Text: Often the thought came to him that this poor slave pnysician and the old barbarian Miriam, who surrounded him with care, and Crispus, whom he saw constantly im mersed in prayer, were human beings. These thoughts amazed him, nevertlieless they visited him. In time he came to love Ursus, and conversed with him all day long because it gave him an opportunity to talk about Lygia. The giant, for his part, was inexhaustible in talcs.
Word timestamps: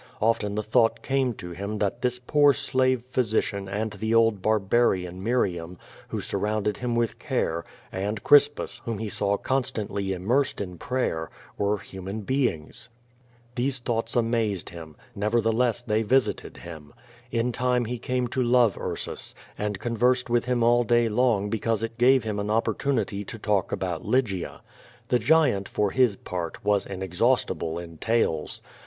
Often 0.19 0.55
the 0.55 0.63
thought 0.63 1.03
came 1.03 1.35
to 1.35 1.51
him 1.51 1.77
that 1.77 2.01
this 2.01 2.17
poor 2.17 2.53
slave 2.55 3.03
pnysician 3.13 3.69
and 3.71 3.91
the 3.93 4.15
old 4.15 4.41
barbarian 4.41 5.21
Miriam, 5.21 5.77
who 6.07 6.19
surrounded 6.21 6.77
him 6.77 6.95
with 6.95 7.19
care, 7.19 7.63
and 7.91 8.23
Crispus, 8.23 8.81
whom 8.85 8.97
he 8.97 9.07
saw 9.09 9.37
constantly 9.37 10.11
im 10.11 10.23
mersed 10.25 10.59
in 10.59 10.79
prayer, 10.79 11.29
were 11.55 11.77
human 11.77 12.21
beings. 12.21 12.89
These 13.53 13.77
thoughts 13.77 14.15
amazed 14.15 14.69
him, 14.71 14.95
nevertlieless 15.15 15.83
they 15.85 16.01
visited 16.01 16.57
him. 16.57 16.95
In 17.29 17.51
time 17.51 17.85
he 17.85 17.99
came 17.99 18.27
to 18.29 18.41
love 18.41 18.79
Ursus, 18.79 19.35
and 19.55 19.77
conversed 19.77 20.31
with 20.31 20.45
him 20.45 20.63
all 20.63 20.83
day 20.83 21.09
long 21.09 21.47
because 21.51 21.83
it 21.83 21.99
gave 21.99 22.23
him 22.23 22.39
an 22.39 22.49
opportunity 22.49 23.23
to 23.25 23.37
talk 23.37 23.71
about 23.71 24.03
Lygia. 24.03 24.61
The 25.09 25.19
giant, 25.19 25.69
for 25.69 25.91
his 25.91 26.15
part, 26.15 26.65
was 26.65 26.87
inexhaustible 26.87 27.77
in 27.77 27.99
talcs. 27.99 28.61